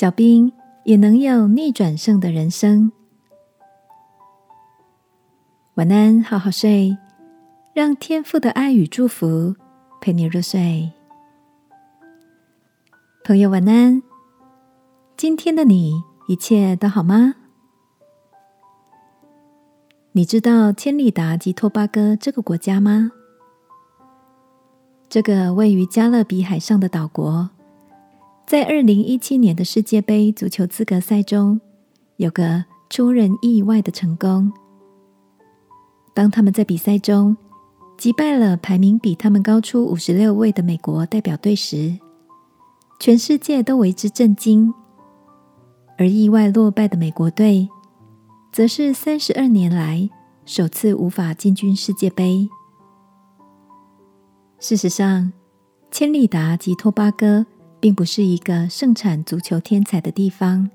[0.00, 0.50] 小兵
[0.84, 2.90] 也能有逆转胜的人生。
[5.74, 6.96] 晚安，好好睡，
[7.74, 9.54] 让天父的爱与祝福
[10.00, 10.90] 陪你入睡。
[13.24, 14.02] 朋友，晚安。
[15.18, 17.34] 今天的你一切都好吗？
[20.12, 23.12] 你知道千里达及托巴哥这个国家吗？
[25.10, 27.50] 这个位于加勒比海上的岛国，
[28.50, 31.60] 在二零一七年的世界杯足球资格赛中，
[32.16, 34.52] 有个出人意外的成功。
[36.12, 37.36] 当他们在比赛中
[37.96, 41.96] 击败了排名比他们高出五十六位的美国代表队时，
[42.98, 44.74] 全世界都为之震惊。
[45.96, 47.68] 而意外落败的美国队，
[48.50, 50.10] 则是三十二年来
[50.44, 52.50] 首次无法进军世界杯。
[54.58, 55.32] 事实上，
[55.92, 57.46] 千里达及托巴哥
[57.80, 60.70] 并不是一个盛产足球天才的地方。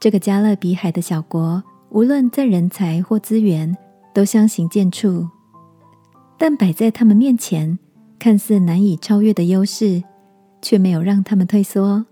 [0.00, 3.74] 这个加勒比海的小国，无论在人才或资源，
[4.12, 5.28] 都相形见绌。
[6.36, 7.78] 但摆在他们面前，
[8.18, 10.02] 看似难以超越的优势，
[10.60, 12.04] 却没有让他们退缩。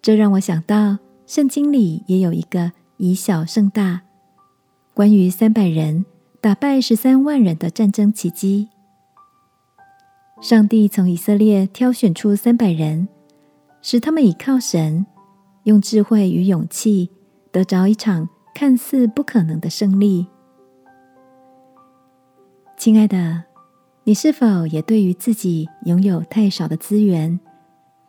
[0.00, 4.02] 这让我想到，圣经里也有一个以小胜大，
[4.94, 6.06] 关于三百人
[6.40, 8.68] 打败十三万人的战争奇迹。
[10.42, 13.08] 上帝从以色列挑选出三百人，
[13.80, 15.06] 使他们倚靠神，
[15.64, 17.10] 用智慧与勇气，
[17.50, 20.26] 得着一场看似不可能的胜利。
[22.76, 23.42] 亲爱的，
[24.04, 27.40] 你是否也对于自己拥有太少的资源，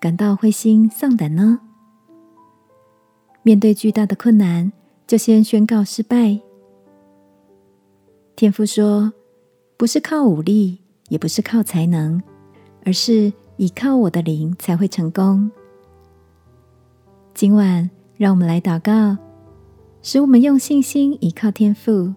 [0.01, 1.61] 感到灰心丧胆呢？
[3.41, 4.73] 面对巨大的困难，
[5.07, 6.41] 就先宣告失败。
[8.35, 9.13] 天父说
[9.77, 12.21] ：“不是靠武力，也不是靠才能，
[12.83, 15.49] 而是依靠我的灵才会成功。”
[17.33, 19.17] 今晚，让我们来祷告，
[20.01, 22.13] 使我们用信心依靠天赋，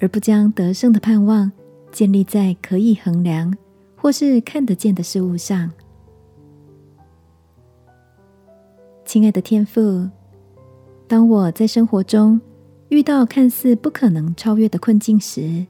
[0.00, 1.52] 而不将得胜的盼望
[1.92, 3.54] 建立在可以衡量
[3.96, 5.70] 或是看得见的事物上。
[9.04, 10.08] 亲爱的天赋，
[11.06, 12.40] 当我在生活中
[12.88, 15.66] 遇到看似不可能超越的困境时，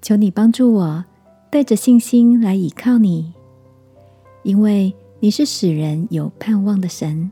[0.00, 1.04] 求你帮助我
[1.50, 3.32] 带着信心来倚靠你，
[4.42, 7.30] 因为你是使人有盼望的神。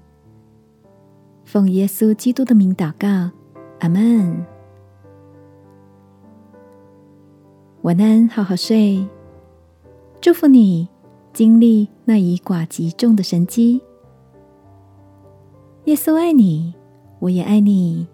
[1.45, 3.31] 奉耶稣基督的名祷告，
[3.81, 4.45] 阿门。
[7.83, 9.07] 晚安，好好睡。
[10.21, 10.89] 祝福你
[11.35, 13.81] 经历那以寡击众的神机。
[15.85, 16.75] 耶稣爱你，
[17.19, 18.09] 我也爱你。